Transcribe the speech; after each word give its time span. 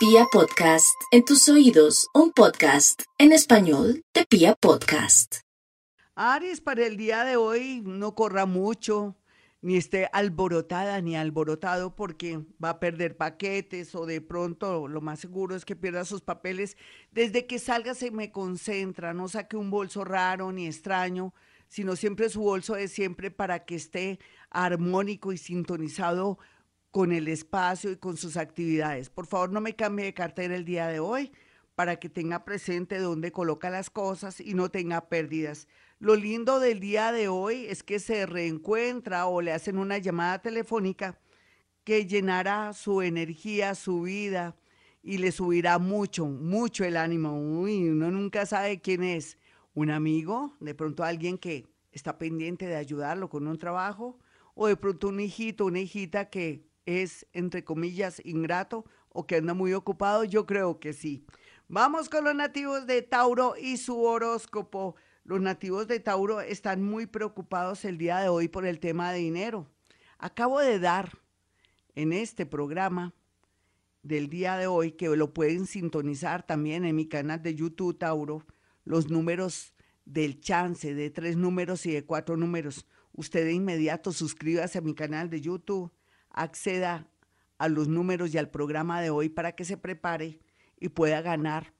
Pia 0.00 0.24
Podcast, 0.32 0.98
en 1.10 1.26
tus 1.26 1.46
oídos, 1.50 2.08
un 2.14 2.32
podcast 2.32 3.02
en 3.18 3.32
español 3.32 4.02
de 4.14 4.24
Pia 4.24 4.54
Podcast. 4.54 5.40
Aries, 6.14 6.62
para 6.62 6.86
el 6.86 6.96
día 6.96 7.22
de 7.24 7.36
hoy 7.36 7.82
no 7.84 8.14
corra 8.14 8.46
mucho, 8.46 9.18
ni 9.60 9.76
esté 9.76 10.08
alborotada 10.14 11.02
ni 11.02 11.16
alborotado 11.16 11.94
porque 11.96 12.40
va 12.64 12.70
a 12.70 12.80
perder 12.80 13.18
paquetes 13.18 13.94
o 13.94 14.06
de 14.06 14.22
pronto 14.22 14.88
lo 14.88 15.02
más 15.02 15.20
seguro 15.20 15.54
es 15.54 15.66
que 15.66 15.76
pierda 15.76 16.06
sus 16.06 16.22
papeles. 16.22 16.78
Desde 17.10 17.46
que 17.46 17.58
salga 17.58 17.94
se 17.94 18.10
me 18.10 18.32
concentra, 18.32 19.12
no 19.12 19.28
saque 19.28 19.58
un 19.58 19.70
bolso 19.70 20.02
raro 20.02 20.50
ni 20.50 20.66
extraño, 20.66 21.34
sino 21.68 21.94
siempre 21.94 22.30
su 22.30 22.40
bolso 22.40 22.74
es 22.74 22.90
siempre 22.90 23.30
para 23.30 23.66
que 23.66 23.74
esté 23.74 24.18
armónico 24.48 25.30
y 25.30 25.36
sintonizado 25.36 26.38
con 26.90 27.12
el 27.12 27.28
espacio 27.28 27.92
y 27.92 27.96
con 27.96 28.16
sus 28.16 28.36
actividades. 28.36 29.10
Por 29.10 29.26
favor, 29.26 29.50
no 29.50 29.60
me 29.60 29.76
cambie 29.76 30.06
de 30.06 30.14
cartera 30.14 30.56
el 30.56 30.64
día 30.64 30.88
de 30.88 31.00
hoy 31.00 31.32
para 31.74 31.96
que 31.98 32.08
tenga 32.08 32.44
presente 32.44 32.98
dónde 32.98 33.32
coloca 33.32 33.70
las 33.70 33.90
cosas 33.90 34.40
y 34.40 34.54
no 34.54 34.70
tenga 34.70 35.08
pérdidas. 35.08 35.68
Lo 35.98 36.16
lindo 36.16 36.60
del 36.60 36.80
día 36.80 37.12
de 37.12 37.28
hoy 37.28 37.66
es 37.66 37.82
que 37.82 37.98
se 38.00 38.26
reencuentra 38.26 39.26
o 39.26 39.40
le 39.40 39.52
hacen 39.52 39.78
una 39.78 39.98
llamada 39.98 40.40
telefónica 40.40 41.18
que 41.84 42.06
llenará 42.06 42.72
su 42.72 43.02
energía, 43.02 43.74
su 43.74 44.02
vida 44.02 44.56
y 45.02 45.18
le 45.18 45.32
subirá 45.32 45.78
mucho, 45.78 46.26
mucho 46.26 46.84
el 46.84 46.96
ánimo. 46.96 47.38
Uy, 47.60 47.88
uno 47.88 48.10
nunca 48.10 48.46
sabe 48.46 48.80
quién 48.80 49.02
es. 49.02 49.38
Un 49.72 49.90
amigo, 49.90 50.56
de 50.58 50.74
pronto 50.74 51.04
alguien 51.04 51.38
que 51.38 51.66
está 51.92 52.18
pendiente 52.18 52.66
de 52.66 52.76
ayudarlo 52.76 53.30
con 53.30 53.46
un 53.46 53.56
trabajo, 53.56 54.18
o 54.54 54.66
de 54.66 54.76
pronto 54.76 55.08
un 55.08 55.20
hijito, 55.20 55.66
una 55.66 55.78
hijita 55.78 56.28
que 56.28 56.69
es, 56.86 57.26
entre 57.32 57.64
comillas, 57.64 58.20
ingrato 58.24 58.84
o 59.08 59.26
que 59.26 59.36
anda 59.36 59.54
muy 59.54 59.72
ocupado? 59.72 60.24
Yo 60.24 60.46
creo 60.46 60.80
que 60.80 60.92
sí. 60.92 61.24
Vamos 61.68 62.08
con 62.08 62.24
los 62.24 62.34
nativos 62.34 62.86
de 62.86 63.02
Tauro 63.02 63.54
y 63.56 63.76
su 63.76 64.02
horóscopo. 64.02 64.96
Los 65.24 65.40
nativos 65.40 65.86
de 65.86 66.00
Tauro 66.00 66.40
están 66.40 66.82
muy 66.82 67.06
preocupados 67.06 67.84
el 67.84 67.98
día 67.98 68.18
de 68.18 68.28
hoy 68.28 68.48
por 68.48 68.66
el 68.66 68.80
tema 68.80 69.12
de 69.12 69.18
dinero. 69.18 69.68
Acabo 70.18 70.60
de 70.60 70.78
dar 70.78 71.18
en 71.94 72.12
este 72.12 72.46
programa 72.46 73.14
del 74.02 74.28
día 74.28 74.56
de 74.56 74.66
hoy, 74.66 74.92
que 74.92 75.08
lo 75.16 75.32
pueden 75.32 75.66
sintonizar 75.66 76.46
también 76.46 76.84
en 76.84 76.96
mi 76.96 77.06
canal 77.06 77.42
de 77.42 77.54
YouTube 77.54 77.98
Tauro, 77.98 78.44
los 78.84 79.10
números 79.10 79.74
del 80.04 80.40
chance 80.40 80.94
de 80.94 81.10
tres 81.10 81.36
números 81.36 81.86
y 81.86 81.92
de 81.92 82.04
cuatro 82.04 82.36
números. 82.36 82.86
Usted 83.12 83.44
de 83.44 83.52
inmediato 83.52 84.12
suscríbase 84.12 84.78
a 84.78 84.82
mi 84.82 84.94
canal 84.94 85.30
de 85.30 85.40
YouTube 85.40 85.92
acceda 86.30 87.06
a 87.58 87.68
los 87.68 87.88
números 87.88 88.34
y 88.34 88.38
al 88.38 88.50
programa 88.50 89.00
de 89.00 89.10
hoy 89.10 89.28
para 89.28 89.52
que 89.52 89.64
se 89.64 89.76
prepare 89.76 90.40
y 90.78 90.88
pueda 90.88 91.20
ganar 91.20 91.74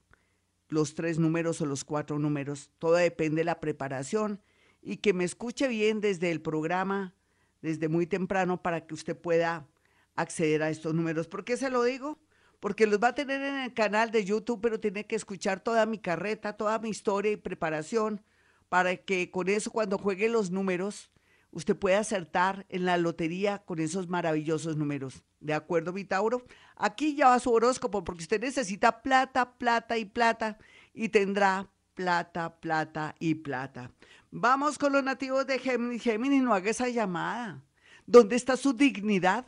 los 0.69 0.93
tres 0.95 1.19
números 1.19 1.59
o 1.61 1.65
los 1.65 1.83
cuatro 1.83 2.19
números. 2.19 2.71
Todo 2.79 2.93
depende 2.93 3.37
de 3.37 3.45
la 3.45 3.59
preparación 3.59 4.41
y 4.81 4.97
que 4.97 5.13
me 5.13 5.23
escuche 5.23 5.67
bien 5.67 5.99
desde 5.99 6.31
el 6.31 6.41
programa, 6.41 7.13
desde 7.61 7.89
muy 7.89 8.07
temprano, 8.07 8.61
para 8.61 8.85
que 8.85 8.93
usted 8.93 9.17
pueda 9.17 9.67
acceder 10.15 10.63
a 10.63 10.69
estos 10.69 10.93
números. 10.93 11.27
¿Por 11.27 11.43
qué 11.43 11.57
se 11.57 11.69
lo 11.69 11.83
digo? 11.83 12.19
Porque 12.59 12.87
los 12.87 12.99
va 12.99 13.09
a 13.09 13.15
tener 13.15 13.41
en 13.41 13.59
el 13.59 13.73
canal 13.73 14.11
de 14.11 14.23
YouTube, 14.23 14.61
pero 14.61 14.79
tiene 14.79 15.05
que 15.05 15.15
escuchar 15.15 15.63
toda 15.63 15.85
mi 15.85 15.97
carreta, 15.97 16.53
toda 16.53 16.79
mi 16.79 16.89
historia 16.89 17.31
y 17.31 17.37
preparación, 17.37 18.23
para 18.69 18.95
que 18.97 19.31
con 19.31 19.49
eso 19.49 19.71
cuando 19.71 19.97
juegue 19.97 20.29
los 20.29 20.51
números 20.51 21.11
usted 21.51 21.75
puede 21.75 21.95
acertar 21.95 22.65
en 22.69 22.85
la 22.85 22.97
lotería 22.97 23.59
con 23.59 23.79
esos 23.79 24.07
maravillosos 24.07 24.77
números. 24.77 25.23
¿De 25.39 25.53
acuerdo, 25.53 25.93
mi 25.93 26.03
Tauro? 26.03 26.43
Aquí 26.75 27.15
ya 27.15 27.29
va 27.29 27.39
su 27.39 27.51
horóscopo 27.51 28.03
porque 28.03 28.23
usted 28.23 28.41
necesita 28.41 29.01
plata, 29.01 29.57
plata 29.57 29.97
y 29.97 30.05
plata 30.05 30.57
y 30.93 31.09
tendrá 31.09 31.69
plata, 31.93 32.59
plata 32.59 33.15
y 33.19 33.35
plata. 33.35 33.91
Vamos 34.31 34.77
con 34.77 34.93
los 34.93 35.03
nativos 35.03 35.45
de 35.45 35.59
Géminis. 35.59 36.01
Géminis, 36.01 36.41
no 36.41 36.53
haga 36.53 36.69
esa 36.69 36.89
llamada. 36.89 37.63
¿Dónde 38.05 38.35
está 38.35 38.55
su 38.57 38.73
dignidad? 38.73 39.45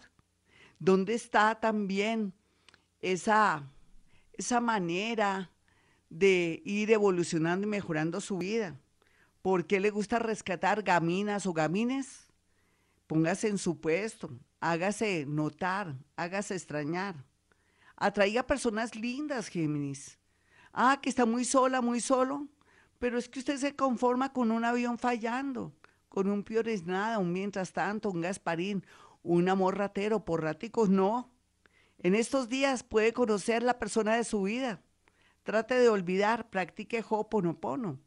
¿Dónde 0.79 1.13
está 1.13 1.55
también 1.55 2.33
esa, 2.99 3.63
esa 4.33 4.59
manera 4.59 5.51
de 6.09 6.61
ir 6.65 6.91
evolucionando 6.91 7.65
y 7.65 7.69
mejorando 7.69 8.19
su 8.19 8.37
vida? 8.37 8.77
¿Por 9.43 9.67
qué 9.67 9.81
le 9.81 9.89
gusta 9.89 10.19
rescatar 10.19 10.83
gaminas 10.83 11.45
o 11.45 11.51
gamines? 11.51 12.27
Póngase 13.07 13.49
en 13.49 13.57
su 13.57 13.81
puesto, 13.81 14.31
hágase 14.61 15.25
notar, 15.27 15.97
hágase 16.15 16.55
extrañar. 16.55 17.25
Atraiga 17.97 18.47
personas 18.47 18.95
lindas, 18.95 19.49
Géminis. 19.49 20.17
Ah, 20.71 20.97
que 21.01 21.09
está 21.09 21.25
muy 21.25 21.43
sola, 21.43 21.81
muy 21.81 21.99
solo. 21.99 22.47
Pero 22.99 23.17
es 23.17 23.27
que 23.27 23.39
usted 23.39 23.57
se 23.57 23.75
conforma 23.75 24.31
con 24.31 24.49
un 24.49 24.63
avión 24.63 24.97
fallando, 24.97 25.73
con 26.07 26.29
un 26.29 26.43
piores 26.43 26.85
nada, 26.85 27.19
un 27.19 27.33
mientras 27.33 27.73
tanto, 27.73 28.11
un 28.11 28.21
gasparín, 28.21 28.85
un 29.23 29.49
amor 29.49 29.77
ratero, 29.77 30.23
por 30.23 30.41
raticos, 30.41 30.87
no. 30.87 31.33
En 31.97 32.15
estos 32.15 32.47
días 32.47 32.83
puede 32.83 33.11
conocer 33.11 33.61
la 33.61 33.77
persona 33.77 34.15
de 34.15 34.23
su 34.23 34.43
vida. 34.43 34.81
Trate 35.43 35.75
de 35.75 35.89
olvidar, 35.89 36.49
practique 36.49 37.03
Hoponopono 37.05 37.99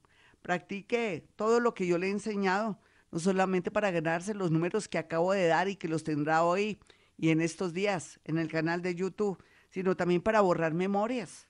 practique 0.47 1.27
todo 1.35 1.59
lo 1.59 1.75
que 1.75 1.89
yo 1.89 1.99
le 1.99 2.07
he 2.07 2.11
enseñado, 2.11 2.79
no 3.11 3.19
solamente 3.19 3.73
para 3.73 3.91
ganarse 3.91 4.33
los 4.33 4.53
números 4.53 4.87
que 4.87 4.97
acabo 4.97 5.33
de 5.33 5.49
dar 5.49 5.69
y 5.69 5.75
que 5.75 5.89
los 5.89 6.05
tendrá 6.05 6.45
hoy 6.45 6.79
y 7.19 7.31
en 7.31 7.41
estos 7.41 7.73
días 7.73 8.21
en 8.23 8.39
el 8.39 8.49
canal 8.49 8.81
de 8.81 8.95
YouTube, 8.95 9.43
sino 9.71 9.97
también 9.97 10.23
para 10.23 10.43
borrar 10.43 10.73
memorias. 10.73 11.49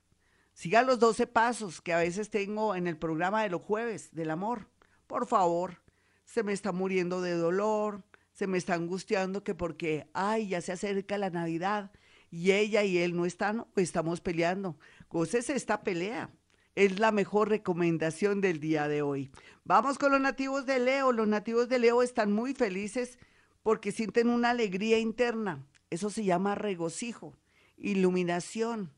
Siga 0.55 0.81
los 0.81 0.99
12 0.99 1.27
pasos 1.27 1.83
que 1.83 1.93
a 1.93 1.99
veces 1.99 2.31
tengo 2.31 2.75
en 2.75 2.87
el 2.87 2.97
programa 2.97 3.43
de 3.43 3.51
los 3.51 3.61
jueves 3.61 4.15
del 4.15 4.31
amor. 4.31 4.71
Por 5.07 5.27
favor, 5.27 5.83
se 6.25 6.43
me 6.43 6.55
está 6.55 6.73
muriendo 6.73 7.21
de 7.21 7.33
dolor, 7.33 8.03
se 8.33 8.47
me 8.47 8.57
está 8.57 8.73
angustiando 8.73 9.45
que 9.45 9.55
porque, 9.55 10.09
ay, 10.15 10.49
ya 10.49 10.63
se 10.63 10.73
acerca 10.73 11.19
la 11.19 11.29
Navidad 11.29 11.91
y 12.31 12.53
ella 12.53 12.83
y 12.83 12.97
él 12.97 13.15
no 13.15 13.27
están 13.27 13.61
o 13.61 13.69
estamos 13.77 14.23
peleando. 14.23 14.79
Cosas 15.09 15.51
esta 15.51 15.83
pelea 15.85 16.31
es 16.77 17.01
la 17.01 17.11
mejor 17.11 17.49
recomendación 17.49 18.43
del 18.43 18.61
día 18.61 18.87
de 18.87 19.01
hoy. 19.01 19.31
Vamos 19.65 19.99
con 19.99 20.13
los 20.13 20.21
nativos 20.21 20.67
de 20.67 20.79
Leo. 20.79 21.11
Los 21.11 21.27
nativos 21.27 21.71
de 21.71 21.79
Leo 21.79 22.03
están 22.03 22.31
muy 22.33 22.55
felices 22.55 23.19
porque 23.63 23.93
sienten 23.93 24.29
una 24.29 24.51
alegría 24.51 24.99
interna. 24.99 25.67
Eso 25.89 26.11
se 26.11 26.23
llama 26.23 26.55
regocijo, 26.55 27.35
iluminación. 27.79 28.93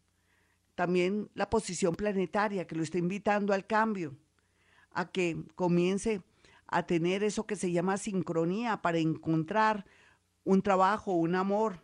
También 0.75 1.31
la 1.34 1.50
posición 1.50 1.94
planetaria 1.94 2.66
que 2.66 2.75
lo 2.75 2.83
está 2.83 2.99
invitando 2.99 3.53
al 3.53 3.65
cambio, 3.65 4.16
a 4.91 5.10
que 5.10 5.45
comience 5.55 6.21
a 6.66 6.84
tener 6.84 7.22
eso 7.22 7.47
que 7.47 7.56
se 7.56 7.71
llama 7.71 7.97
sincronía 7.97 8.83
para 8.83 8.99
encontrar 8.99 9.87
un 10.43 10.62
trabajo, 10.62 11.12
un 11.12 11.37
amor, 11.37 11.81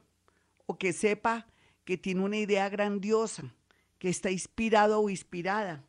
o 0.67 0.77
que 0.77 0.93
sepa 0.93 1.47
que 1.85 1.97
tiene 1.97 2.23
una 2.23 2.37
idea 2.37 2.69
grandiosa 2.69 3.55
que 4.05 4.11
está 4.11 4.31
inspirado 4.31 5.01
o 5.01 5.09
inspirada. 5.09 5.83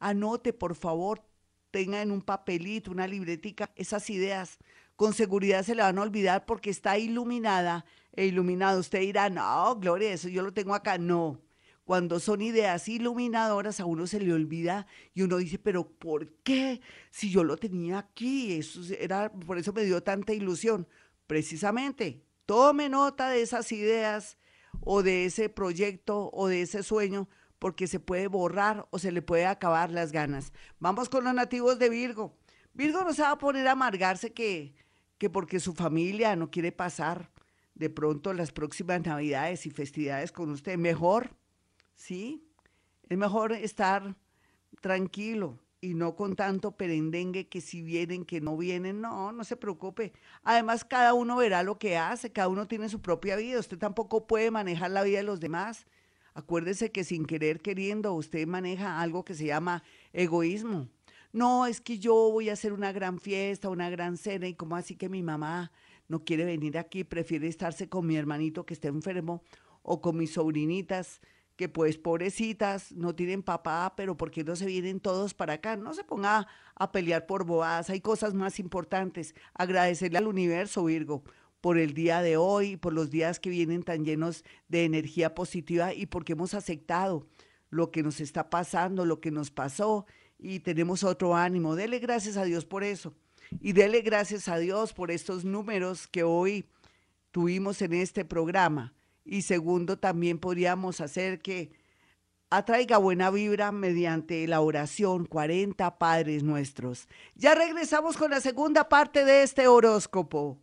Anote, 0.00 0.52
por 0.52 0.74
favor, 0.74 1.22
tenga 1.70 2.02
en 2.02 2.10
un 2.10 2.20
papelito, 2.20 2.90
una 2.90 3.06
libretica, 3.06 3.70
esas 3.76 4.10
ideas. 4.10 4.58
Con 4.96 5.14
seguridad 5.14 5.62
se 5.62 5.76
le 5.76 5.82
van 5.82 5.96
a 5.98 6.02
olvidar 6.02 6.46
porque 6.46 6.70
está 6.70 6.98
iluminada 6.98 7.84
e 8.16 8.26
iluminado. 8.26 8.80
Usted 8.80 9.02
dirá, 9.02 9.30
no, 9.30 9.76
Gloria, 9.76 10.12
eso 10.12 10.28
yo 10.28 10.42
lo 10.42 10.52
tengo 10.52 10.74
acá. 10.74 10.98
No. 10.98 11.40
Cuando 11.84 12.18
son 12.18 12.42
ideas 12.42 12.88
iluminadoras, 12.88 13.78
a 13.78 13.84
uno 13.84 14.08
se 14.08 14.18
le 14.18 14.32
olvida 14.32 14.88
y 15.14 15.22
uno 15.22 15.36
dice, 15.36 15.60
pero 15.60 15.88
¿por 15.88 16.28
qué? 16.42 16.80
Si 17.12 17.30
yo 17.30 17.44
lo 17.44 17.56
tenía 17.56 17.98
aquí, 17.98 18.54
eso 18.54 18.80
era, 18.98 19.30
por 19.30 19.58
eso 19.58 19.72
me 19.72 19.84
dio 19.84 20.02
tanta 20.02 20.32
ilusión. 20.32 20.88
Precisamente, 21.28 22.24
tome 22.46 22.88
nota 22.88 23.30
de 23.30 23.42
esas 23.42 23.70
ideas 23.70 24.38
o 24.80 25.04
de 25.04 25.26
ese 25.26 25.48
proyecto 25.48 26.30
o 26.32 26.48
de 26.48 26.62
ese 26.62 26.82
sueño, 26.82 27.28
porque 27.60 27.86
se 27.86 28.00
puede 28.00 28.26
borrar 28.26 28.88
o 28.90 28.98
se 28.98 29.12
le 29.12 29.22
puede 29.22 29.46
acabar 29.46 29.92
las 29.92 30.10
ganas. 30.10 30.52
Vamos 30.80 31.08
con 31.08 31.22
los 31.22 31.34
nativos 31.34 31.78
de 31.78 31.90
Virgo. 31.90 32.34
Virgo 32.72 33.04
no 33.04 33.12
se 33.12 33.22
va 33.22 33.32
a 33.32 33.38
poner 33.38 33.68
a 33.68 33.72
amargarse 33.72 34.32
que, 34.32 34.74
que 35.18 35.30
porque 35.30 35.60
su 35.60 35.74
familia 35.74 36.34
no 36.34 36.50
quiere 36.50 36.72
pasar 36.72 37.30
de 37.74 37.90
pronto 37.90 38.32
las 38.32 38.50
próximas 38.50 39.04
navidades 39.04 39.66
y 39.66 39.70
festividades 39.70 40.32
con 40.32 40.50
usted. 40.50 40.78
Mejor, 40.78 41.36
¿sí? 41.94 42.42
Es 43.08 43.18
mejor 43.18 43.52
estar 43.52 44.16
tranquilo 44.80 45.58
y 45.82 45.92
no 45.94 46.16
con 46.16 46.36
tanto 46.36 46.72
perendengue 46.72 47.48
que 47.48 47.60
si 47.60 47.82
vienen, 47.82 48.24
que 48.24 48.40
no 48.40 48.56
vienen. 48.56 49.02
No, 49.02 49.32
no 49.32 49.44
se 49.44 49.56
preocupe. 49.56 50.14
Además, 50.44 50.82
cada 50.84 51.12
uno 51.12 51.36
verá 51.36 51.62
lo 51.62 51.78
que 51.78 51.98
hace, 51.98 52.32
cada 52.32 52.48
uno 52.48 52.66
tiene 52.66 52.88
su 52.88 53.02
propia 53.02 53.36
vida. 53.36 53.60
Usted 53.60 53.76
tampoco 53.76 54.26
puede 54.26 54.50
manejar 54.50 54.90
la 54.92 55.02
vida 55.02 55.18
de 55.18 55.24
los 55.24 55.40
demás. 55.40 55.86
Acuérdese 56.40 56.90
que 56.90 57.04
sin 57.04 57.26
querer 57.26 57.60
queriendo 57.60 58.14
usted 58.14 58.46
maneja 58.46 59.02
algo 59.02 59.26
que 59.26 59.34
se 59.34 59.44
llama 59.44 59.82
egoísmo. 60.14 60.88
No, 61.32 61.66
es 61.66 61.82
que 61.82 61.98
yo 61.98 62.14
voy 62.14 62.48
a 62.48 62.54
hacer 62.54 62.72
una 62.72 62.92
gran 62.92 63.20
fiesta, 63.20 63.68
una 63.68 63.90
gran 63.90 64.16
cena 64.16 64.48
y 64.48 64.54
como 64.54 64.74
así 64.74 64.96
que 64.96 65.10
mi 65.10 65.22
mamá 65.22 65.70
no 66.08 66.24
quiere 66.24 66.46
venir 66.46 66.78
aquí, 66.78 67.04
prefiere 67.04 67.46
estarse 67.46 67.90
con 67.90 68.06
mi 68.06 68.16
hermanito 68.16 68.64
que 68.64 68.72
está 68.72 68.88
enfermo 68.88 69.42
o 69.82 70.00
con 70.00 70.16
mis 70.16 70.32
sobrinitas 70.32 71.20
que 71.56 71.68
pues 71.68 71.98
pobrecitas, 71.98 72.90
no 72.92 73.14
tienen 73.14 73.42
papá, 73.42 73.92
pero 73.94 74.16
¿por 74.16 74.30
qué 74.30 74.42
no 74.42 74.56
se 74.56 74.64
vienen 74.64 74.98
todos 74.98 75.34
para 75.34 75.52
acá? 75.52 75.76
No 75.76 75.92
se 75.92 76.04
ponga 76.04 76.48
a 76.74 76.90
pelear 76.90 77.26
por 77.26 77.44
boadas, 77.44 77.90
hay 77.90 78.00
cosas 78.00 78.32
más 78.32 78.58
importantes. 78.58 79.34
Agradecerle 79.52 80.16
al 80.16 80.26
universo, 80.26 80.86
Virgo, 80.86 81.22
por 81.60 81.78
el 81.78 81.94
día 81.94 82.22
de 82.22 82.36
hoy, 82.36 82.76
por 82.76 82.92
los 82.92 83.10
días 83.10 83.40
que 83.40 83.50
vienen 83.50 83.82
tan 83.82 84.04
llenos 84.04 84.44
de 84.68 84.84
energía 84.84 85.34
positiva 85.34 85.94
y 85.94 86.06
porque 86.06 86.32
hemos 86.32 86.54
aceptado 86.54 87.26
lo 87.68 87.90
que 87.90 88.02
nos 88.02 88.20
está 88.20 88.50
pasando, 88.50 89.04
lo 89.04 89.20
que 89.20 89.30
nos 89.30 89.50
pasó 89.50 90.06
y 90.38 90.60
tenemos 90.60 91.04
otro 91.04 91.36
ánimo. 91.36 91.76
Dele 91.76 91.98
gracias 91.98 92.36
a 92.36 92.44
Dios 92.44 92.64
por 92.64 92.84
eso. 92.84 93.14
Y 93.60 93.72
dele 93.72 94.00
gracias 94.02 94.48
a 94.48 94.58
Dios 94.58 94.92
por 94.92 95.10
estos 95.10 95.44
números 95.44 96.06
que 96.06 96.22
hoy 96.22 96.66
tuvimos 97.30 97.82
en 97.82 97.94
este 97.94 98.24
programa. 98.24 98.94
Y 99.24 99.42
segundo, 99.42 99.98
también 99.98 100.38
podríamos 100.38 101.00
hacer 101.00 101.40
que 101.40 101.72
atraiga 102.48 102.98
buena 102.98 103.30
vibra 103.30 103.70
mediante 103.70 104.46
la 104.46 104.60
oración 104.60 105.26
40 105.26 105.98
Padres 105.98 106.42
Nuestros. 106.42 107.06
Ya 107.34 107.54
regresamos 107.54 108.16
con 108.16 108.30
la 108.30 108.40
segunda 108.40 108.88
parte 108.88 109.24
de 109.24 109.42
este 109.42 109.68
horóscopo. 109.68 110.58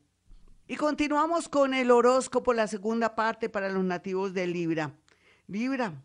Y 0.70 0.76
continuamos 0.76 1.48
con 1.48 1.74
el 1.74 1.92
horóscopo, 1.92 2.52
la 2.52 2.68
segunda 2.68 3.16
parte 3.16 3.48
para 3.48 3.70
los 3.70 3.86
nativos 3.86 4.34
de 4.34 4.48
Libra. 4.48 5.00
Libra, 5.48 6.04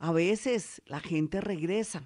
a 0.00 0.10
veces 0.10 0.82
la 0.84 0.98
gente 0.98 1.40
regresa. 1.40 2.02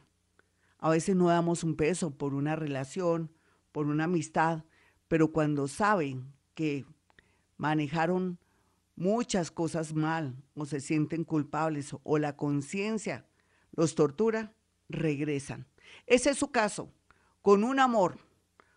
A 0.77 0.91
veces 0.91 1.17
no 1.17 1.29
damos 1.29 1.65
un 1.65 1.77
peso 1.77 2.11
por 2.11 2.35
una 2.35 2.57
relación, 2.57 3.33
por 3.73 3.87
una 3.87 4.05
amistad, 4.05 4.65
pero 5.09 5.33
cuando 5.33 5.67
saben 5.67 6.31
que 6.53 6.85
manejaron 7.57 8.39
muchas 8.97 9.51
cosas 9.51 9.95
mal 9.95 10.37
o 10.55 10.67
se 10.67 10.81
sienten 10.81 11.25
culpables 11.25 11.97
o 12.03 12.19
la 12.19 12.37
conciencia 12.37 13.27
los 13.73 13.95
tortura, 13.95 14.53
regresan. 14.91 15.67
Ese 16.05 16.31
es 16.31 16.39
su 16.39 16.51
caso, 16.51 16.93
con 17.41 17.65
un 17.65 17.81
amor, 17.81 18.19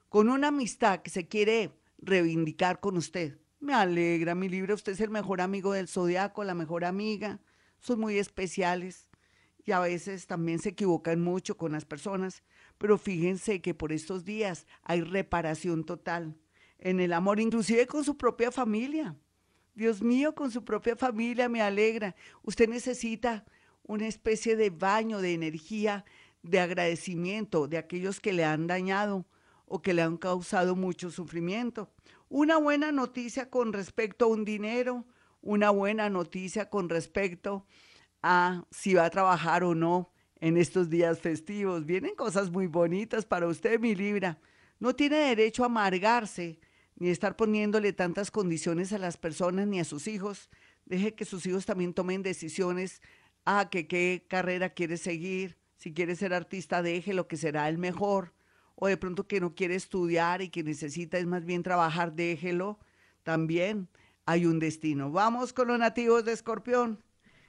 con 0.08 0.30
una 0.30 0.48
amistad 0.48 1.02
que 1.02 1.10
se 1.10 1.28
quiere 1.28 1.77
reivindicar 1.98 2.80
con 2.80 2.98
usted. 2.98 3.38
Me 3.60 3.74
alegra, 3.74 4.36
mi 4.36 4.50
libro, 4.50 4.76
usted 4.76 4.94
es 4.94 5.02
el 5.02 5.10
mejor 5.10 5.42
amigo 5.42 5.74
del 5.74 5.88
zodiaco, 5.88 6.44
la 6.44 6.54
mejor 6.54 6.86
amiga, 6.86 7.40
son 7.80 8.00
muy 8.00 8.18
especiales 8.18 9.10
y 9.66 9.72
a 9.72 9.80
veces 9.80 10.28
también 10.28 10.60
se 10.60 10.70
equivocan 10.70 11.22
mucho 11.22 11.58
con 11.58 11.72
las 11.72 11.86
personas, 11.86 12.44
pero 12.78 12.98
fíjense 12.98 13.62
que 13.62 13.74
por 13.74 13.92
estos 13.92 14.24
días 14.24 14.68
hay 14.84 15.02
reparación 15.02 15.84
total 15.84 16.38
en 16.80 17.00
el 17.00 17.14
amor, 17.14 17.40
inclusive 17.40 17.88
con 17.88 18.04
su 18.04 18.18
propia 18.18 18.52
familia. 18.52 19.16
Dios 19.74 20.02
mío, 20.02 20.34
con 20.36 20.52
su 20.52 20.64
propia 20.64 20.96
familia 20.96 21.50
me 21.50 21.62
alegra. 21.62 22.16
Usted 22.44 22.70
necesita 22.70 23.46
una 23.84 24.08
especie 24.08 24.56
de 24.56 24.70
baño 24.70 25.20
de 25.20 25.34
energía, 25.34 26.06
de 26.42 26.60
agradecimiento 26.60 27.68
de 27.68 27.78
aquellos 27.78 28.20
que 28.20 28.34
le 28.34 28.46
han 28.46 28.68
dañado 28.68 29.26
o 29.68 29.82
que 29.82 29.94
le 29.94 30.02
han 30.02 30.18
causado 30.18 30.76
mucho 30.76 31.12
sufrimiento. 31.12 31.92
Una 32.30 32.58
buena 32.58 32.92
noticia 32.92 33.50
con 33.50 33.74
respecto 33.74 34.26
a 34.26 34.30
un 34.30 34.46
dinero, 34.46 35.06
una 35.42 35.70
buena 35.70 36.10
noticia 36.10 36.70
con 36.70 36.90
respecto 36.90 37.66
a 38.24 38.66
si 38.72 38.94
va 38.94 39.06
a 39.06 39.10
trabajar 39.10 39.64
o 39.64 39.76
no 39.76 40.12
en 40.40 40.58
estos 40.58 40.90
días 40.90 41.20
festivos. 41.20 41.86
Vienen 41.86 42.16
cosas 42.16 42.50
muy 42.50 42.68
bonitas 42.68 43.26
para 43.26 43.48
usted, 43.48 43.80
mi 43.80 43.94
Libra. 43.94 44.40
No 44.80 44.96
tiene 44.96 45.18
derecho 45.18 45.64
a 45.64 45.68
amargarse 45.68 46.60
ni 46.96 47.10
estar 47.10 47.36
poniéndole 47.36 47.94
tantas 47.94 48.32
condiciones 48.32 48.92
a 48.94 48.98
las 48.98 49.18
personas 49.18 49.68
ni 49.68 49.80
a 49.80 49.86
sus 49.86 50.08
hijos. 50.08 50.50
Deje 50.86 51.14
que 51.14 51.26
sus 51.26 51.46
hijos 51.46 51.66
también 51.66 51.94
tomen 51.94 52.24
decisiones 52.24 53.02
a 53.46 53.60
ah, 53.60 53.70
que 53.70 53.88
qué 53.88 54.26
carrera 54.28 54.70
quiere 54.72 54.98
seguir. 54.98 55.58
Si 55.78 55.94
quiere 55.94 56.16
ser 56.16 56.34
artista, 56.34 56.82
deje 56.82 57.14
lo 57.14 57.28
que 57.28 57.38
será 57.38 57.70
el 57.70 57.78
mejor. 57.78 58.34
O 58.80 58.88
de 58.88 58.96
pronto 58.96 59.28
que 59.28 59.42
no 59.42 59.56
quiere 59.56 59.74
estudiar 59.74 60.44
y 60.44 60.50
que 60.50 60.64
necesita 60.64 61.18
es 61.18 61.26
más 61.26 61.44
bien 61.44 61.64
trabajar, 61.64 62.14
déjelo. 62.14 62.78
También 63.24 63.90
hay 64.28 64.46
un 64.46 64.60
destino. 64.60 65.12
Vamos 65.12 65.52
con 65.52 65.68
los 65.68 65.80
nativos 65.80 66.24
de 66.26 66.34
Escorpión. 66.34 67.02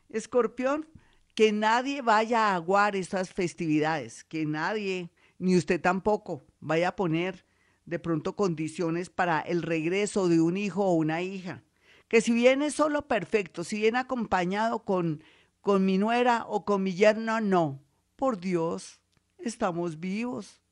Escorpión, 0.08 0.88
que 1.34 1.52
nadie 1.52 2.00
vaya 2.00 2.48
a 2.48 2.54
aguar 2.54 2.96
estas 2.96 3.30
festividades, 3.30 4.24
que 4.24 4.46
nadie, 4.46 5.10
ni 5.38 5.54
usted 5.54 5.78
tampoco, 5.82 6.46
vaya 6.60 6.88
a 6.88 6.96
poner 6.96 7.44
de 7.84 7.98
pronto 7.98 8.34
condiciones 8.34 9.10
para 9.10 9.40
el 9.40 9.62
regreso 9.62 10.28
de 10.28 10.40
un 10.40 10.56
hijo 10.56 10.82
o 10.82 10.94
una 10.94 11.20
hija. 11.20 11.62
Que 12.08 12.22
si 12.22 12.32
viene 12.32 12.70
solo 12.70 13.06
perfecto, 13.06 13.64
si 13.64 13.76
viene 13.76 13.98
acompañado 13.98 14.82
con, 14.84 15.22
con 15.60 15.84
mi 15.84 15.98
nuera 15.98 16.46
o 16.48 16.64
con 16.64 16.82
mi 16.82 16.94
yerno, 16.94 17.38
no. 17.42 17.82
Por 18.16 18.40
Dios, 18.40 19.02
estamos 19.36 20.00
vivos. 20.00 20.62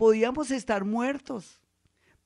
Podíamos 0.00 0.50
estar 0.50 0.86
muertos. 0.86 1.60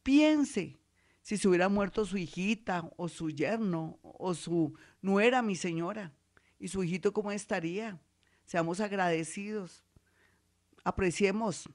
Piense, 0.04 0.78
si 1.22 1.36
se 1.36 1.48
hubiera 1.48 1.68
muerto 1.68 2.04
su 2.06 2.16
hijita 2.16 2.88
o 2.96 3.08
su 3.08 3.30
yerno 3.30 3.98
o 4.00 4.32
su 4.34 4.74
nuera, 5.02 5.42
mi 5.42 5.56
señora, 5.56 6.12
y 6.60 6.68
su 6.68 6.84
hijito, 6.84 7.12
¿cómo 7.12 7.32
estaría? 7.32 8.00
Seamos 8.44 8.78
agradecidos. 8.78 9.82
Apreciemos 10.84 11.68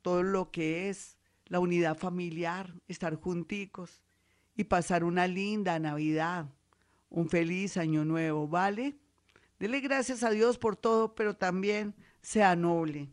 todo 0.00 0.22
lo 0.22 0.50
que 0.50 0.88
es 0.88 1.18
la 1.44 1.60
unidad 1.60 1.98
familiar, 1.98 2.72
estar 2.88 3.14
junticos 3.14 4.00
y 4.56 4.64
pasar 4.64 5.04
una 5.04 5.26
linda 5.26 5.78
Navidad, 5.78 6.46
un 7.10 7.28
feliz 7.28 7.76
año 7.76 8.06
nuevo, 8.06 8.48
¿vale? 8.48 8.96
Dele 9.58 9.80
gracias 9.80 10.22
a 10.22 10.30
Dios 10.30 10.56
por 10.56 10.74
todo, 10.74 11.14
pero 11.14 11.36
también 11.36 11.94
sea 12.22 12.56
noble. 12.56 13.10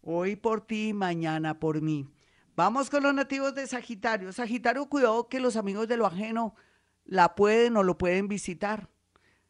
Hoy 0.00 0.36
por 0.36 0.66
ti, 0.66 0.92
mañana 0.92 1.58
por 1.58 1.82
mí. 1.82 2.08
Vamos 2.56 2.90
con 2.90 3.02
los 3.02 3.14
nativos 3.14 3.54
de 3.54 3.66
Sagitario. 3.66 4.32
Sagitario, 4.32 4.88
cuidado 4.88 5.28
que 5.28 5.40
los 5.40 5.56
amigos 5.56 5.88
de 5.88 5.96
lo 5.96 6.06
ajeno 6.06 6.54
la 7.04 7.34
pueden 7.34 7.76
o 7.76 7.82
lo 7.82 7.98
pueden 7.98 8.28
visitar. 8.28 8.88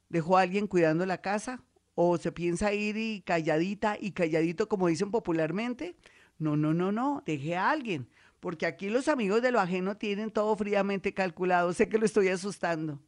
Dejó 0.09 0.39
a 0.39 0.43
alguien 0.43 0.67
cuidando 0.67 1.07
la 1.07 1.21
casa 1.21 1.63
o 1.95 2.17
se 2.17 2.33
piensa 2.33 2.73
ir 2.73 2.97
y 2.97 3.23
calladita 3.23 3.97
y 4.01 4.13
calladito 4.13 4.69
como 4.69 4.89
dicen 4.89 5.11
popularmente 5.11 5.97
no, 6.39 6.57
no, 6.57 6.73
no, 6.73 6.93
no, 6.93 7.23
deje 7.27 7.57
a 7.57 7.71
alguien, 7.71 8.09
porque 8.41 8.67
aquí 8.67 8.89
los 8.89 9.09
amigos 9.09 9.43
de 9.43 9.51
lo 9.51 9.61
ajeno 9.61 9.97
tienen 9.97 10.31
todo 10.31 10.57
fríamente 10.57 11.13
calculado, 11.13 11.73
sé 11.73 11.89
que 11.89 11.99
lo 11.99 12.07
estoy 12.07 12.29
asustando. 12.29 13.01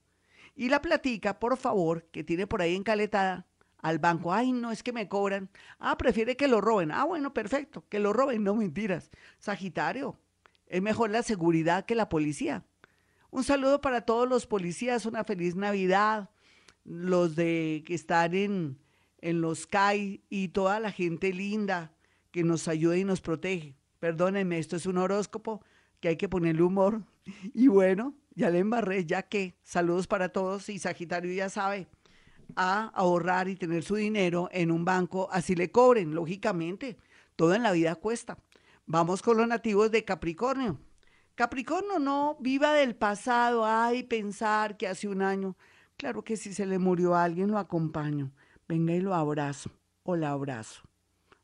Y 0.56 0.68
la 0.68 0.82
platica, 0.82 1.38
por 1.38 1.56
favor, 1.56 2.04
que 2.10 2.24
tiene 2.24 2.46
por 2.48 2.60
ahí 2.60 2.74
encaletada 2.74 3.46
al 3.82 3.98
banco, 3.98 4.32
ay, 4.32 4.52
no, 4.52 4.72
es 4.72 4.82
que 4.82 4.92
me 4.92 5.08
cobran. 5.08 5.50
Ah, 5.78 5.96
prefiere 5.96 6.36
que 6.36 6.48
lo 6.48 6.60
roben. 6.60 6.90
Ah, 6.92 7.04
bueno, 7.04 7.32
perfecto, 7.32 7.84
que 7.88 7.98
lo 7.98 8.12
roben, 8.12 8.44
no 8.44 8.54
mentiras. 8.54 9.10
Sagitario, 9.38 10.18
es 10.66 10.82
mejor 10.82 11.10
la 11.10 11.22
seguridad 11.22 11.86
que 11.86 11.94
la 11.94 12.08
policía. 12.08 12.64
Un 13.30 13.44
saludo 13.44 13.80
para 13.80 14.02
todos 14.02 14.28
los 14.28 14.46
policías, 14.46 15.06
una 15.06 15.24
feliz 15.24 15.54
Navidad, 15.54 16.30
los 16.84 17.36
de 17.36 17.82
que 17.86 17.94
están 17.94 18.34
en, 18.34 18.78
en 19.20 19.40
los 19.40 19.66
CAI 19.66 20.22
y 20.28 20.48
toda 20.48 20.80
la 20.80 20.90
gente 20.90 21.32
linda 21.32 21.92
que 22.32 22.44
nos 22.44 22.68
ayude 22.68 22.98
y 22.98 23.04
nos 23.04 23.20
protege. 23.20 23.76
Perdónenme, 23.98 24.58
esto 24.58 24.76
es 24.76 24.86
un 24.86 24.98
horóscopo 24.98 25.64
que 26.00 26.08
hay 26.08 26.16
que 26.16 26.28
ponerle 26.28 26.62
humor. 26.62 27.02
Y 27.54 27.68
bueno, 27.68 28.14
ya 28.34 28.50
le 28.50 28.58
embarré, 28.58 29.04
ya 29.04 29.22
que 29.22 29.54
saludos 29.62 30.06
para 30.06 30.30
todos 30.30 30.68
y 30.68 30.78
Sagitario 30.78 31.32
ya 31.32 31.48
sabe 31.48 31.86
a 32.56 32.88
ahorrar 32.94 33.48
y 33.48 33.56
tener 33.56 33.82
su 33.82 33.96
dinero 33.96 34.48
en 34.52 34.70
un 34.70 34.84
banco, 34.84 35.28
así 35.32 35.54
le 35.54 35.70
cobren, 35.70 36.14
lógicamente, 36.14 36.96
todo 37.36 37.54
en 37.54 37.62
la 37.62 37.72
vida 37.72 37.94
cuesta. 37.94 38.38
Vamos 38.86 39.22
con 39.22 39.36
los 39.36 39.48
nativos 39.48 39.90
de 39.90 40.04
Capricornio. 40.04 40.78
Capricornio 41.34 41.98
no 41.98 42.36
viva 42.40 42.72
del 42.72 42.96
pasado, 42.96 43.64
ay, 43.64 44.02
pensar 44.02 44.76
que 44.76 44.88
hace 44.88 45.08
un 45.08 45.22
año, 45.22 45.56
claro 45.96 46.22
que 46.22 46.36
si 46.36 46.52
se 46.52 46.66
le 46.66 46.78
murió 46.78 47.14
a 47.14 47.24
alguien 47.24 47.50
lo 47.50 47.58
acompaño, 47.58 48.32
venga 48.68 48.94
y 48.94 49.00
lo 49.00 49.14
abrazo 49.14 49.70
o 50.02 50.16
la 50.16 50.30
abrazo 50.30 50.82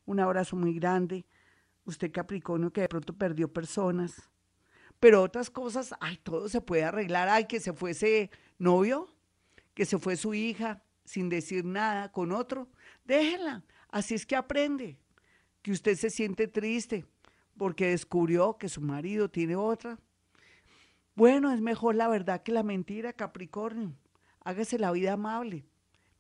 un 0.07 0.21
abrazo 0.21 0.57
muy 0.57 0.73
grande. 0.73 1.27
Usted 1.85 2.11
Capricornio 2.11 2.73
que 2.73 2.81
de 2.81 2.89
pronto 2.89 3.13
perdió 3.13 3.53
personas. 3.53 4.31
Pero 4.99 5.23
otras 5.23 5.51
cosas, 5.51 5.95
ay, 6.01 6.17
todo 6.23 6.49
se 6.49 6.61
puede 6.63 6.85
arreglar. 6.85 7.29
Ay, 7.29 7.47
que 7.47 7.61
se 7.61 7.73
fuese 7.73 8.31
novio, 8.59 9.09
que 9.75 9.85
se 9.85 9.99
fue 9.99 10.17
su 10.17 10.33
hija 10.33 10.83
sin 11.07 11.31
decir 11.31 11.65
nada 11.65 12.13
con 12.13 12.33
otro. 12.33 12.69
Déjela. 13.05 13.65
Así 13.89 14.15
es 14.15 14.27
que 14.27 14.37
aprende. 14.37 14.99
Que 15.63 15.73
usted 15.73 15.97
se 15.97 16.11
siente 16.11 16.47
triste 16.47 17.07
porque 17.57 17.89
descubrió 17.89 18.59
que 18.59 18.69
su 18.69 18.83
marido 18.83 19.31
tiene 19.31 19.57
otra. 19.57 19.99
Bueno, 21.15 21.51
es 21.51 21.63
mejor 21.63 21.95
la 21.95 22.09
verdad 22.09 22.43
que 22.43 22.53
la 22.53 22.63
mentira, 22.63 23.15
Capricornio. 23.15 23.97
Hágase 24.45 24.79
la 24.79 24.93
vida 24.93 25.15
amable. 25.15 25.65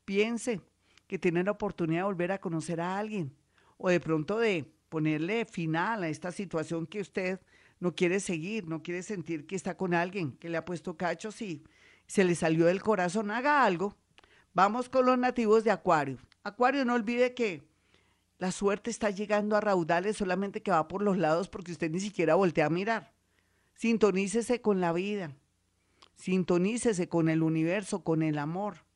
Piense 0.06 0.62
que 1.06 1.18
tiene 1.18 1.44
la 1.44 1.50
oportunidad 1.50 2.00
de 2.00 2.04
volver 2.04 2.32
a 2.32 2.40
conocer 2.40 2.80
a 2.80 2.98
alguien 2.98 3.36
o 3.76 3.90
de 3.90 4.00
pronto 4.00 4.38
de 4.38 4.72
ponerle 4.88 5.44
final 5.44 6.02
a 6.02 6.08
esta 6.08 6.32
situación 6.32 6.86
que 6.86 7.00
usted 7.00 7.40
no 7.78 7.94
quiere 7.94 8.20
seguir, 8.20 8.66
no 8.66 8.82
quiere 8.82 9.02
sentir 9.02 9.46
que 9.46 9.56
está 9.56 9.76
con 9.76 9.94
alguien 9.94 10.32
que 10.32 10.48
le 10.48 10.56
ha 10.56 10.64
puesto 10.64 10.96
cachos 10.96 11.42
y 11.42 11.62
se 12.06 12.24
le 12.24 12.34
salió 12.34 12.66
del 12.66 12.82
corazón, 12.82 13.30
haga 13.30 13.64
algo. 13.64 13.96
Vamos 14.56 14.88
con 14.88 15.04
los 15.04 15.18
nativos 15.18 15.64
de 15.64 15.70
Acuario. 15.70 16.16
Acuario, 16.42 16.86
no 16.86 16.94
olvide 16.94 17.34
que 17.34 17.68
la 18.38 18.50
suerte 18.50 18.88
está 18.88 19.10
llegando 19.10 19.54
a 19.54 19.60
raudales 19.60 20.16
solamente 20.16 20.62
que 20.62 20.70
va 20.70 20.88
por 20.88 21.02
los 21.02 21.18
lados 21.18 21.46
porque 21.50 21.72
usted 21.72 21.90
ni 21.90 22.00
siquiera 22.00 22.36
voltea 22.36 22.64
a 22.64 22.70
mirar. 22.70 23.12
Sintonícese 23.74 24.62
con 24.62 24.80
la 24.80 24.94
vida. 24.94 25.36
Sintonícese 26.14 27.06
con 27.06 27.28
el 27.28 27.42
universo, 27.42 28.02
con 28.02 28.22
el 28.22 28.38
amor. 28.38 28.86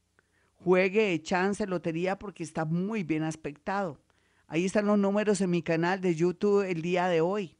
Juegue 0.64 1.21
chance 1.23 1.67
lotería 1.67 2.19
porque 2.19 2.43
está 2.43 2.64
muy 2.64 3.02
bien 3.02 3.23
aspectado. 3.23 4.00
Ahí 4.47 4.64
están 4.64 4.87
los 4.87 4.99
números 4.99 5.43
en 5.43 5.50
mi 5.50 5.61
canal 5.61 6.00
de 6.00 6.14
YouTube 6.14 6.62
el 6.62 6.81
día 6.81 7.07
de 7.09 7.21
hoy. 7.21 7.59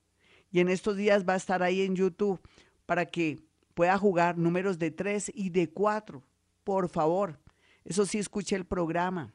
Y 0.51 0.61
en 0.61 0.71
estos 0.71 0.97
días 0.97 1.29
va 1.29 1.35
a 1.35 1.37
estar 1.37 1.63
ahí 1.63 1.83
en 1.83 1.97
YouTube 1.97 2.41
para 2.87 3.05
que 3.05 3.41
pueda 3.75 3.99
jugar 3.99 4.39
números 4.39 4.79
de 4.79 4.91
3 4.91 5.33
y 5.35 5.51
de 5.51 5.69
4. 5.69 6.23
Por 6.65 6.89
favor, 6.89 7.39
eso 7.85 8.07
sí 8.07 8.19
escuche 8.19 8.57
el 8.57 8.65
programa. 8.65 9.35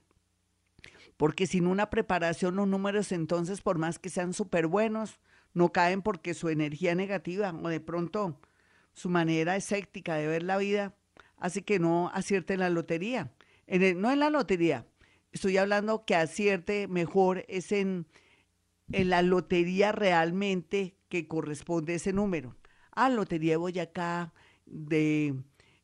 Porque 1.17 1.47
sin 1.47 1.67
una 1.67 1.89
preparación 1.89 2.55
los 2.55 2.67
números 2.67 3.11
entonces, 3.11 3.61
por 3.61 3.77
más 3.77 3.99
que 3.99 4.09
sean 4.09 4.33
súper 4.33 4.67
buenos, 4.67 5.19
no 5.53 5.71
caen 5.71 6.01
porque 6.01 6.33
su 6.33 6.49
energía 6.49 6.95
negativa 6.95 7.53
o 7.63 7.69
de 7.69 7.79
pronto 7.79 8.39
su 8.93 9.09
manera 9.09 9.55
escéptica 9.55 10.15
de 10.15 10.27
ver 10.27 10.43
la 10.43 10.57
vida 10.57 10.95
hace 11.37 11.63
que 11.63 11.79
no 11.79 12.09
acierte 12.13 12.53
en 12.53 12.59
la 12.59 12.69
lotería. 12.69 13.31
no 13.67 14.11
en 14.11 14.19
la 14.19 14.29
lotería, 14.29 14.85
estoy 15.31 15.57
hablando 15.57 16.05
que 16.05 16.15
acierte 16.15 16.87
mejor 16.87 17.45
es 17.47 17.71
en, 17.71 18.07
en 18.91 19.09
la 19.09 19.21
lotería 19.21 19.91
realmente 19.91 20.97
que 21.09 21.27
corresponde 21.27 21.95
ese 21.95 22.13
número. 22.13 22.55
Ah, 22.91 23.09
Lotería 23.09 23.53
de 23.53 23.57
Boyacá, 23.57 24.33
de, 24.65 25.35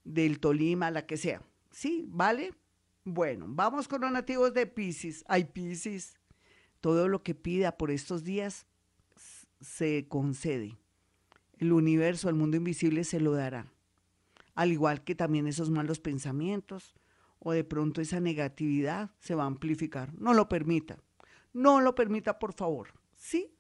del 0.03 0.39
Tolima, 0.39 0.91
la 0.91 1.05
que 1.05 1.17
sea. 1.17 1.41
Sí, 1.71 2.05
¿vale? 2.09 2.53
Bueno, 3.03 3.45
vamos 3.47 3.87
con 3.87 4.01
los 4.01 4.11
nativos 4.11 4.53
de 4.53 4.67
Pisces. 4.67 5.23
Ay, 5.27 5.45
Pisces, 5.45 6.19
todo 6.81 7.07
lo 7.07 7.23
que 7.23 7.33
pida 7.33 7.77
por 7.77 7.91
estos 7.91 8.23
días 8.23 8.67
se 9.59 10.07
concede. 10.07 10.77
El 11.57 11.73
universo, 11.73 12.29
el 12.29 12.35
mundo 12.35 12.57
invisible 12.57 13.03
se 13.03 13.19
lo 13.19 13.33
dará. 13.33 13.71
Al 14.53 14.71
igual 14.71 15.03
que 15.03 15.15
también 15.15 15.47
esos 15.47 15.69
malos 15.69 15.99
pensamientos 15.99 16.93
o 17.39 17.53
de 17.53 17.63
pronto 17.63 18.01
esa 18.01 18.19
negatividad 18.19 19.11
se 19.19 19.33
va 19.33 19.43
a 19.43 19.47
amplificar. 19.47 20.13
No 20.19 20.33
lo 20.33 20.49
permita. 20.49 20.97
No 21.53 21.81
lo 21.81 21.95
permita, 21.95 22.37
por 22.37 22.53
favor. 22.53 22.89
Sí, 23.15 23.55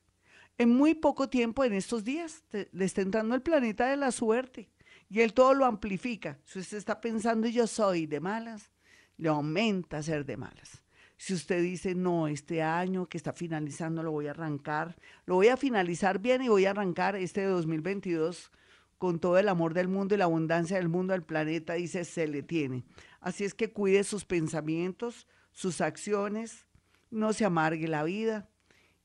en 0.57 0.69
muy 0.69 0.93
poco 0.93 1.29
tiempo, 1.29 1.63
en 1.63 1.73
estos 1.73 2.03
días, 2.03 2.43
le 2.51 2.85
está 2.85 3.01
entrando 3.01 3.35
el 3.35 3.41
planeta 3.41 3.89
de 3.89 3.97
la 3.97 4.11
suerte 4.11 4.69
y 5.11 5.19
él 5.19 5.33
todo 5.33 5.53
lo 5.53 5.65
amplifica. 5.65 6.39
Si 6.45 6.59
usted 6.59 6.77
está 6.77 7.01
pensando 7.01 7.45
yo 7.49 7.67
soy 7.67 8.05
de 8.05 8.21
malas, 8.21 8.71
le 9.17 9.27
aumenta 9.27 10.01
ser 10.01 10.25
de 10.25 10.37
malas. 10.37 10.85
Si 11.17 11.33
usted 11.33 11.61
dice, 11.61 11.93
no, 11.95 12.29
este 12.29 12.63
año 12.63 13.07
que 13.07 13.17
está 13.17 13.33
finalizando 13.33 14.03
lo 14.03 14.11
voy 14.11 14.27
a 14.27 14.31
arrancar, 14.31 14.95
lo 15.25 15.35
voy 15.35 15.49
a 15.49 15.57
finalizar 15.57 16.19
bien 16.19 16.41
y 16.43 16.47
voy 16.47 16.65
a 16.65 16.69
arrancar 16.69 17.17
este 17.17 17.43
2022 17.43 18.51
con 18.97 19.19
todo 19.19 19.37
el 19.37 19.49
amor 19.49 19.73
del 19.73 19.89
mundo 19.89 20.15
y 20.15 20.17
la 20.17 20.23
abundancia 20.23 20.77
del 20.77 20.87
mundo 20.87 21.13
al 21.13 21.25
planeta, 21.25 21.73
dice, 21.73 22.05
se 22.05 22.25
le 22.25 22.41
tiene. 22.41 22.85
Así 23.19 23.43
es 23.43 23.53
que 23.53 23.73
cuide 23.73 24.05
sus 24.05 24.23
pensamientos, 24.23 25.27
sus 25.51 25.81
acciones, 25.81 26.65
no 27.09 27.33
se 27.33 27.43
amargue 27.43 27.89
la 27.89 28.05
vida, 28.05 28.49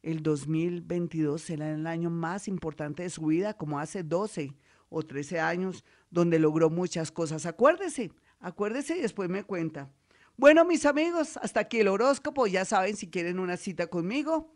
el 0.03 0.23
2022 0.23 1.43
será 1.43 1.73
el 1.73 1.85
año 1.89 2.11
más 2.11 2.47
importante 2.47 3.03
de 3.03 3.11
su 3.11 3.27
vida, 3.27 3.55
como 3.55 3.81
hace 3.81 4.05
12 4.05 4.55
o 4.89 5.03
13 5.03 5.41
años, 5.41 5.85
donde 6.11 6.39
logró 6.39 6.71
muchas 6.71 7.11
cosas. 7.11 7.47
Acuérdese, 7.47 8.11
acuérdese 8.41 8.97
y 8.97 9.03
después 9.03 9.29
me 9.29 9.45
cuenta. 9.45 9.91
Bueno, 10.37 10.65
mis 10.65 10.85
amigos, 10.85 11.39
hasta 11.39 11.61
aquí 11.61 11.81
el 11.81 11.89
horóscopo. 11.89 12.47
Ya 12.47 12.65
saben, 12.65 12.97
si 12.97 13.09
quieren 13.09 13.39
una 13.39 13.57
cita 13.57 13.87
conmigo, 13.87 14.53